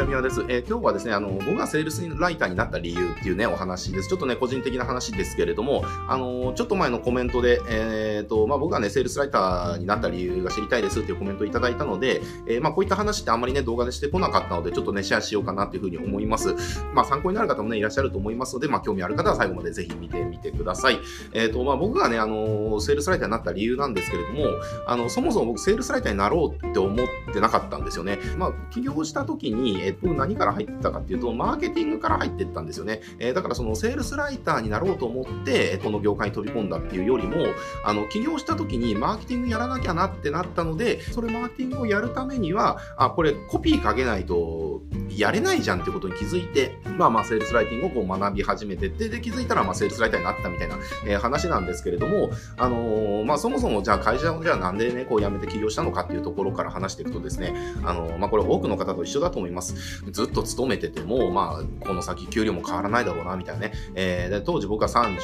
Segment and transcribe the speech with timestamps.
[0.00, 0.40] ちはみわです。
[0.48, 4.08] えー、今日はですね、あの、僕がセールスライターになった理由っていうね、お話です。
[4.08, 16.54] ちょっとね、個人的な話ですけれども、あの、ちょっと前のコメントで、えっ、ー、と、まあ、僕がね、セールスライターになった理由が知りたいですっていうコメントをいただいたので、えー、まあ、こういった話ってあんまりね、動画でしてこなかったので、ちょっとね、シェアしようかなっていうふうに思います。
[16.94, 20.98] まあ、参考になる方もね、いらっしゃると思いますので、まあ、興味ある方は最後までぜひ見てみてください。
[21.34, 24.46] えっ、と、まあ、僕がね、あの、セールスライターになった理由なんですけれども、
[24.86, 28.18] あの、そもそも僕、セールスライターになろうって思ってなかったんですよね。
[28.38, 33.00] まあ、起業した時に、えっ、と、何から入ってたかっていうと、マーケティングから入ってったんですよね。
[33.18, 37.36] えー、だからそのセールスライターになろうと思って、この業界に飛び込んだっていうよりも、
[37.84, 44.82] あの、起業した時にマーケティングやらなきゃなってなったので、それマーケティングをやるためには、あ、これコピーかけないと
[45.20, 60.02] やれないじゃんってことに気づいて、まあまあセールスライティングをこう学び始めてって、で気づいたらまあセールスライターになったみたいな、えー、話なんですけれども、あのー、まあそもそもじゃあ会社をじゃあなんでね、こう辞めて起業したのかっていうところから話していくとですね、あのー、まあこれ多くの方と一緒だと思います。
[60.10, 63.72] ずっと勤めてても、まあこの先給料も変わらないだろうな、みたいなね。
[63.94, 65.18] えー、で当時僕は30、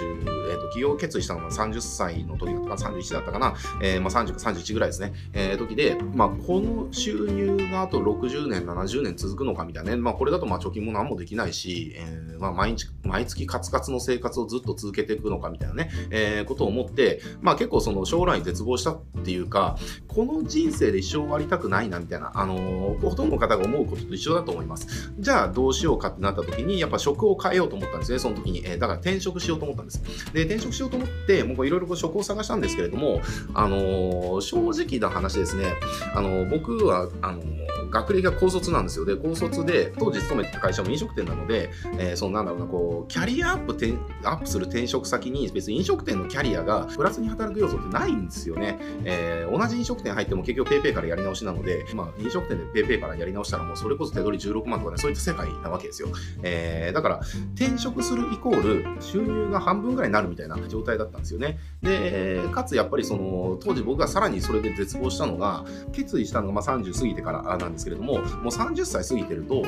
[0.51, 25.12] えっ、と、起業を決意したのが30歳の時だったかな、31だったかな、えー、まあ30か31ぐらいですね、えー、時で、まあこの収入があと60年、70年続くのかみたいなね、まあこれだとまあ貯金も何もできないし、えー、まあ毎日、毎月カツカツの生活をずっと続けていくのかみたいなね、えー、ことを思って、まあ結構その将来絶望したっていうか、この人生で一生終わりたくないなみたいな、あのー、ほとんどの方が思うことと一緒だと思います。
[25.19, 28.62] じゃあどうしようかってなった時に、やっぱ職を変えようと思ったんですね、その時に。
[28.64, 30.03] えー、だから転職しようと思ったんです。
[30.33, 33.20] で、転職しようと思って、もういろいろ職を探したんですけれども、
[33.55, 35.75] あのー、正直な話ですね、
[36.14, 37.42] あの、僕は、あの
[37.91, 39.05] 学歴が高卒なんですよ。
[39.05, 48.79] で、高卒で、当時勤めてた会社も飲食店なので、えー、そのなんだろうな、こう、キャリアアップてアップする転職先に、別に飲食店のキャリアがプラスに働く要素ってないんですよね。
[49.05, 56.09] えー、同じ飲食店入っても結局 PayPay からやり直しなので、まあ、飲食店で PayPay からやり直したらもうそれこそ手取り16万とかね、そういった世界なわけですよ。
[56.42, 57.20] えー、だから、
[57.55, 61.58] 転職するイコール、収入が半分ぐらいになるみたいな状態だったんですよね。
[61.83, 69.63] で、かつやっぱりその、当時僕がさらにそれで絶望したのが、決意したのがまあ30過ぎてからなんですけれども、もう30歳過ぎてると、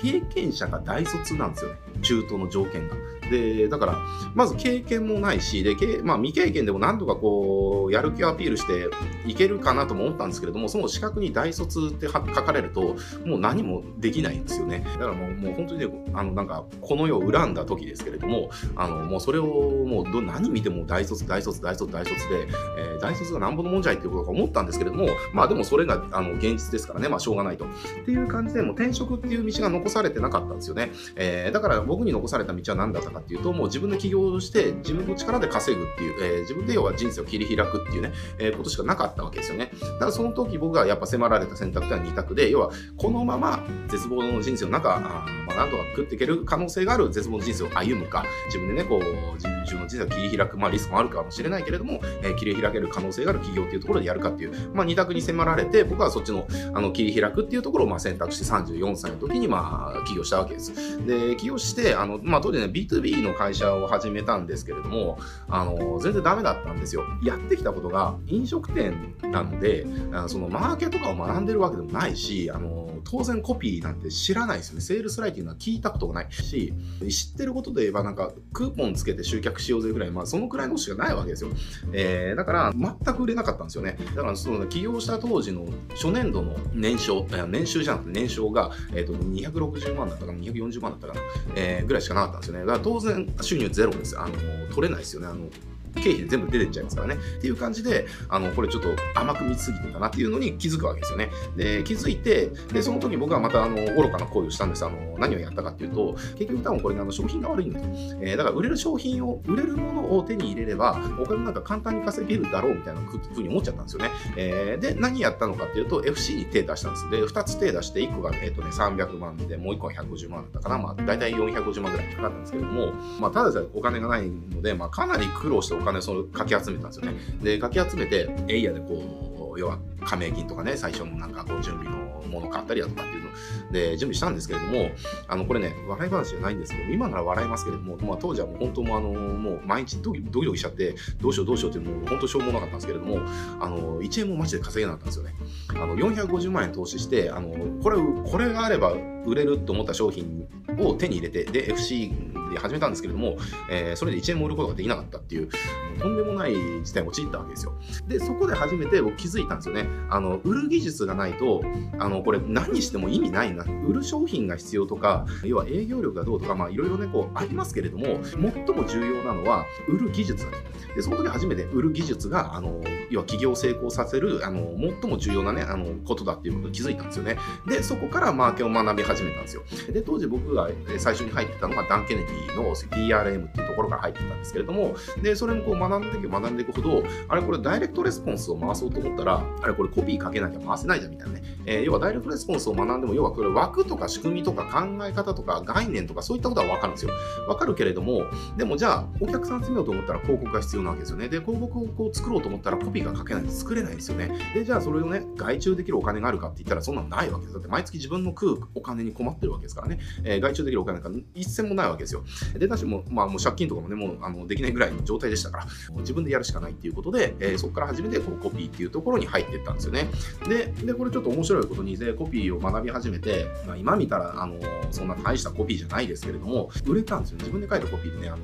[0.00, 1.78] 経験者が大卒なんですよね。
[2.02, 2.96] 中東の条件が。
[3.30, 3.98] で、だから、
[4.34, 8.88] まず経験もないし、で、まあ、未経験でもなんとかこう、やる気をアピールして
[9.26, 14.84] いけるかなとも思ったんですけれども、その資格に大卒って書かれると、もう何もできないんですよね。
[14.94, 19.44] だからもう、もう本当にね、あの、なんか、この世を恨んだ時ですけれども、あの、もうそれを、
[19.86, 22.48] もうど、何見ても大卒、大卒、大卒、大卒で、
[22.78, 27.64] えー、大卒がなんぼのもんじゃいっていうことか思ったんですけれども、まあでもそれが、あの、現実ですからね、まあしょうがないと。
[27.64, 27.68] っ
[28.04, 30.90] ていう感じで、もう転職っていう道が残されてなかったんですよね。
[31.16, 39.70] えー、だから僕に残された道は何だったかっていうと、もう自分で起業して自分の力で稼ぐっていう、えー、自分で要は人生を切り開くっていうね、えー、ことしかなかったわけですよね。
[39.78, 45.00] だからその時僕がやっぱ迫られた選択とは2択で、要はこのまま絶望の人生の中、あ
[45.46, 60.72] まあ、なんとか食っていける可能性がある絶望の人生を歩むか、自分でね、こう、自分の人生を切り開く、まあリスクもあるかもしれないけれども、えー、切り開ける可能性がある企業っていうところでやるかっていう、まあ2択に迫られて、僕はそっちのあの切り開くっていうところをまあ選択して34歳の時にまあ起業したわけです。
[61.06, 67.04] で、起業して、あの、まあ当時ね、B2B の会社を始めたんですけれども、あの、全然ダメだったんですよ。
[67.22, 69.86] やってきたことが飲食店なので、
[70.28, 74.80] そのマーケとかを学んでるわけでもないし、あの、当然コピーなんて知らないですよね。
[74.80, 76.72] セールスライティングは聞いたことがないし、
[77.08, 81.50] 知ってることで言えばなんかクーポンつけて集客しようぜぐらい、まあそのくらいのしかないわけですよ。
[81.92, 83.96] えー、だから全く売れなかったんですよね。
[84.14, 91.20] だからその起業した当時の初年度の年商、年収じゃなくて年商が、えー、と260万だったかな、240万だったかな、
[91.56, 92.60] えー、ぐらいしかなかったんですよね。
[92.60, 94.18] だから当然収入ゼロです。
[94.18, 94.34] あの、
[94.74, 95.28] 取れないですよね。
[95.28, 95.48] あの
[95.94, 97.20] 経費で全部出てっちゃいますからね。
[97.38, 101.30] っていう感じで、あの、これちょっと甘く見すぎてたなっていうのに気づくわけですよね。
[101.56, 104.84] で、気づいて、で、その時僕はまた、あの、愚かな行為をしたんです。
[104.84, 107.86] あの、何をやったかっていうと、結局多分これ、あの、商品が悪いんだと。
[108.20, 114.10] えー、だから売れる商品を、売れるものを手に入れれば、お金なんか簡単に稼げるだろうみたいなふうに思っちゃったんですよね。
[114.36, 117.10] えー、で、何やったのかっていうと、FC に手出したんです。
[117.10, 120.78] で、2つ手出して、1個が、えっ、ー、とね、300万で、もう1個が150万だったかな。
[120.78, 127.14] まあ、大体450万ぐらいかかったんですけれども、まあ、ただでさえお金がないので、まあ、かなり苦労してお金そのかき集めたんですよね。
[127.42, 134.90] で、かき集めて、エイヤでこう、要は加盟金とかね、最初のなんかこう準備のもの買ったりだとかっていうので準備したんですけれども、
[135.28, 143.18] あの、これね、笑い話じゃないんですけど、今なら笑いますけれども、まあ、当時はもう本当もあの、もう毎日ドキドキドキしちゃって、どうしようどうしようってもう本当しょうもなかったんですけれども、
[143.60, 145.34] あの、1円もマジで稼げなかったんですよね。
[145.70, 147.50] あの、450万円投資して、あの、
[147.82, 148.94] これ、これがあれば
[149.26, 150.48] 売れると思った商品
[150.78, 152.12] を手に入れて、で、FC
[152.52, 153.38] で始めたんですけれども、
[153.68, 155.48] えー、それで1円も売ることができなかったっていう、
[155.98, 157.74] とんでもない事態に陥ったわけですよ。
[158.06, 159.86] で、そこで初めて僕気づいたんですよね。
[160.10, 161.62] あの、売る技術がないと、
[161.98, 163.64] あの、これ何しても意味ないな。
[163.86, 170.94] 売る商品が必要とか、要は営業力がどうとか、まあいろいろね、こうありますけれども、最も重要なのは、売る技術だと。
[170.94, 172.80] で、その時初めて売る技術が、あの、
[173.10, 177.36] 要は企業を成功させる、あの、最も重要なね、あの、ことだっていうことに気づいたんですよね。
[177.66, 179.62] で、そこからマーケを学び始めたんですよ。
[179.92, 191.42] で、当時僕が最初に入ってたのがダン・ケネディの DRM っていうところから入ってたんですけれども、で、それもこう学んでいく学んでいくほど、あれこれダイレクトレスポンスを回そうと思ったら、あれこれコピーかけなきゃ回せないじゃんみたいなね。
[191.66, 197.12] えー、要はダイレクトレスポンスを学んでも、要はこれ枠とか仕組みとか考え方とか概念とかそういったことはわかるんですよ。
[197.48, 198.24] わかるけれども、
[198.56, 201.28] でもじゃあお客さん集めようと思ったら広告が必要なわけですよね。
[201.28, 204.32] で、広告をこう作ろうと思ったらコピーが書けないと作れないですよね。
[204.54, 207.54] で、じゃあそれをね、外注できるお金があるかって言ったらそんなのないわけです。
[207.54, 209.98] だって毎月自分の食うお金に困ってるわけですからね。
[210.24, 212.24] えー、外注できるお金なんか一銭もないわけですよ。
[212.58, 215.66] で、だしも、まあもう借金とかもね、もうあのできないぐらいの状態でしたから、
[215.98, 220.08] 自分でやるしかないっていうことで、えー、そこから初めてこうコピーっていうところに入っていったんですよね。
[220.48, 224.58] で、でこれちょっと面白いことに、でコピーを学び始めて、まあ、今見たら、あの
[224.90, 227.38] そんな大したコピーじゃないですけれども、売れたんですよ。
[227.38, 228.38] 自分で書いたコピーでね、あの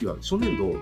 [0.00, 0.78] 要は初年度、もう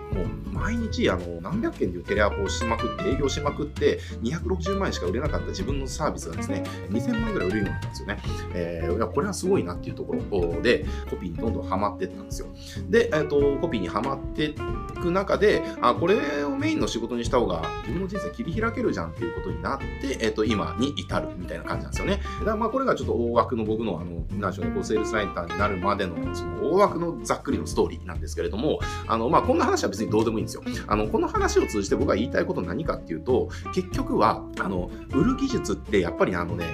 [0.53, 8.19] 毎日あの何百件というテレアポをしまくって、営業しまくって、260万円しか売れなかった自分のサービスがですね、2000万ぐらい売れるようになったんですよね。
[8.55, 12.49] えー、いやこれはすごいなっていうところで、コピーにどんどんハマっていったんですよ。
[12.89, 14.55] で、えーと、コピーにはまってい
[15.01, 22.21] く中で、あ、これをメインの仕事にした方が自分の人生切り開けるじゃんっていうことになって、えーと、今に至るみたいな感じなんですよね。
[22.41, 30.63] だからまあこれがちょっと大枠の僕の、あの、なんでしょうね、こうセールスライターになるまでの、その大枠のざっくりのストーリーなんですけれども、あの、まあこんな話は別にどうでもいいんですよ。
[30.87, 36.67] あの、この話を通じて僕が言いたいことは何かっていうと、結局は、あの、売る技術ってやっぱりあのね、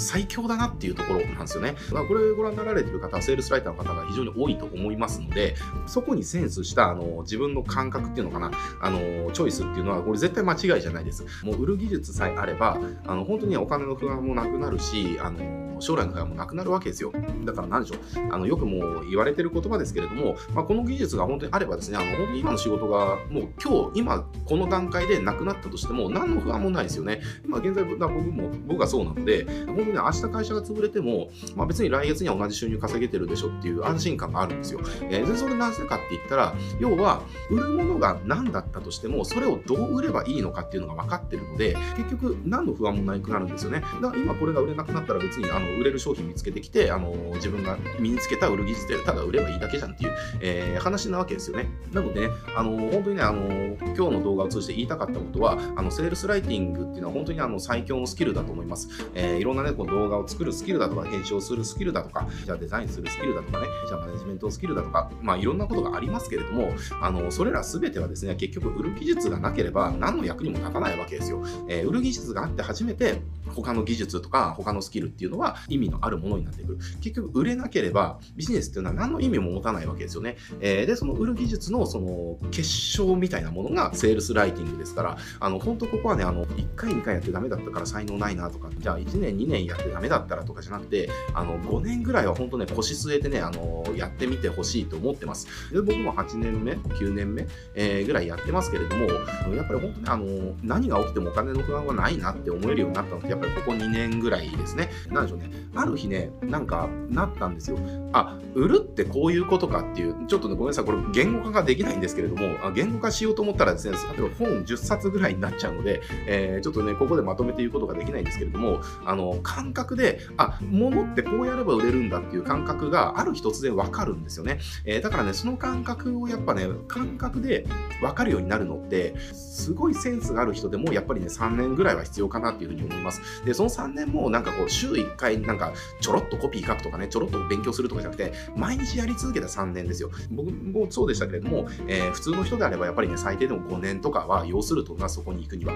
[0.00, 1.76] 最強だなっていうところなんですよね。
[1.92, 5.54] まあ、これご覧になられてる方セールスライターの方が非常に多いと思いますので、
[5.86, 8.50] そこにセンスしたあの自分の感覚っていうのかな、
[8.80, 8.98] あの
[9.32, 11.24] チョイスっていうのはこれ絶対間違いじゃないです。
[11.44, 17.12] もう売る技術さえあれば、あの本当にお金の不安もなくなるし、あの将来の不安もなくなるわけですよ。
[17.44, 17.98] だから何でしょう。
[18.32, 27.20] あのよくもう言われてる言葉ですけれども、まあ、この技術が本当にあればですね、あの本当に今の仕事がもう今日、今この段階でなくなったとしても何の不安もないですよね。
[27.44, 34.80] 今現在僕も僕がそうなので、本当明日会社が潰れても、まあ、別に来月には同じ収入稼げてるでしょっていう安心感があるんですよ。
[35.02, 43.80] えー、でそれなぜかって言ったら、要は売るものが何だったとしても、それをどう売ればいいのかっていうのが分かってるので、結局何の不安もなくなるんですよね。
[44.00, 51.68] だから今これが売れなくなったら別にあの売れる商品見つけてきて、あの自分が身につけた売る技術でただ売ればいいだけじゃんっていう、えー、話なわけですよね。
[51.92, 53.40] なのでね、あの本当にね、あの
[53.80, 58.88] 今日の動画を通じて言いたかったことは、あのセールスライティングっていうのは本当にあの最強のスキルだと思います。
[59.14, 66.68] えー、いろんなね、こう動画を作るスキルだとか、編集をするスキルだとか、じゃあデザインするスキルだとかね、じゃあマネジメントスキルだとか、まあいろんなことがありますけれども、
[67.00, 71.42] あのそれら全てはですね、結局売る技術がなければ何の役にも立たないわけですよ。
[71.68, 76.78] えー、売る技術があって初めて他の技術とか他のスキルっていうのは意味のあるものになってくる。
[77.00, 80.36] 結局売れなければビジネスっていうのは何の意味も持たないわけですよね。
[80.60, 95.46] えー、で、その売る技術のその結晶みたいなものがセールスライティングですから、あの、本当ここはね、あの、1回2回やってダメだったから才能ないなとか、じゃあ1年2年やってダメだったらとかじゃなくて、あの、5年ぐらいは本当ね、腰据えてね、あの、やってみてほしいと思ってます。
[95.72, 104.90] で、僕も8年目、9年目、えー、ぐらいやってますけれども、やっぱり本当にあの、何が起きてもお金の不安はないなって思えるようになったのって、ここ2年ぐらいですね。
[105.10, 105.50] なんでしょうね。
[105.74, 107.78] ある日ね、なんか、なったんですよ。
[108.12, 124.58] あ、売るってこういうことかっていう、ちょっとね、ごめんなさい、これ言語化ができないんですけれども、あ言語化しようと思ったらですね、例えば本10冊ぐらいになっちゃうので、えー、ちょっとね、ここでまとめて言うことができないんですけれども、あの、感覚で、あ、物ってこうやれば売れるんだっていう感覚がある日突然わかるんですよね。
[124.84, 127.66] えー、だからね、その感覚をやっぱね、感覚で
[128.02, 133.20] わかるようになるのって、すごいセンスがある人でも、やっぱりね、3年ぐらいは必要かなっていうふうに思います。
[133.44, 140.10] で、その3年もなんかこう、週1回なんかちょろっとコピー書くとかね、ちょろっと勉強するとかじゃなくて、毎日やり続けた3年ですよ。
[140.30, 145.74] 僕もそうでしたけれども、えー、普通の人であればやっぱりね、最低でも5年とかは要すると思います、そこに行くには。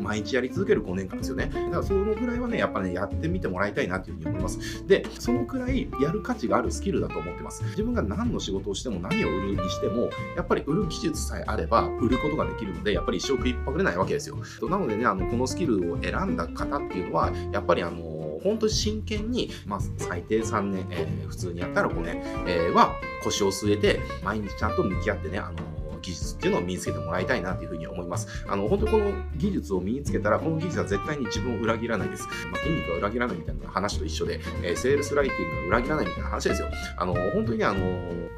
[0.00, 1.46] 毎日やり続ける5年間ですよね。
[1.46, 4.86] だからそのぐらいはね、やっぱね、やってみてもらいたいなというふうに思います。
[4.86, 7.62] で、そのくらいやる価値があるスキルだと思ってます。
[7.64, 14.36] 自分が何の仕事をしても何を売るにしても、やっぱり売る技術さえあれば売ることができるので、やっぱり一生食いっぱぐれないわけですよ。
[14.68, 25.73] なのでね、あのこのスキルを選んだ方っっていうのは、やっぱりあの本当に真剣に、まあ、最低3年、えー、普通にやったら5年、えー、は腰を据えて、毎日ちゃんと向き合ってね、あの
[26.04, 28.28] 技術っていうのを身につけてもらいたいなというふうに思います。
[28.46, 32.26] あの、本当この技術を身につけたら、この技術は絶対に自分を裏切らないです。
[32.50, 36.68] まあ、筋肉は裏切らないみたいな話と一緒で、えー、セールスライティングが裏切らないみたいな話ですよ。
[36.96, 37.80] あの、本当にね、あの、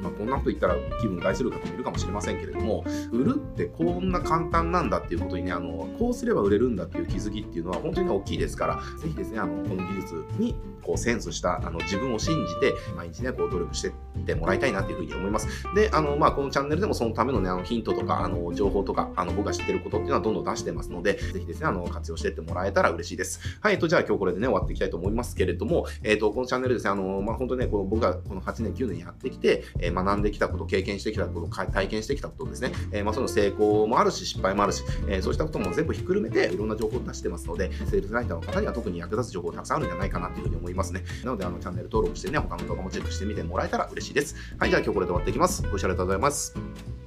[0.01, 15.49] まあ、こんなこと言ったら気分害する方もいるかもしれませんけれども、売るってこんな簡単なんだっていうことにね、あの、こうすれば売れるんだっていう気づきっていうのは本当に大きいですから、ぜひですね、あの、この技術にこうセンスしたあの自分を信じて、毎日ね、こう努力してってもらいたいなというふうに思います。
[15.75, 23.41] で、あの、まあ、このチャンネルでもそのためのね、あのヒントとか、あの、情報とか、あの、僕が知ってることっていうのはどんどん出してますので、ぜひですね、あの、活用してってもらえたら嬉しいです。
[23.61, 41.05] はい、と、じゃあ今日これでね、終わっていきたいと思いますけれども、えっ、と、このチャンネルですね、あの、まあ、本当にね、この僕がこの8年、9年やってきて、えー、学んできたこと、経験してきたこと、体験してきたことですね、えー、まあ、その成功もあるし、失敗もあるし、えそうしたことも全部ひっくるめて、いろんな情報を出してますので、セールスライターの方には特に役立つ情報たくさんあるんじゃないかなというふうに思いますね。
[41.25, 44.37] なので、あの、チャンネル登録してね、他の動画もチェックしてみてもらえたら嬉しいしいです。
[44.59, 45.63] はい、じゃあ今日これで終わっていきます。
[45.63, 47.06] ご視聴ありがとうございます。